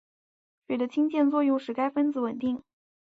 [0.65, 2.63] 水的氢键作用使该分子稳定。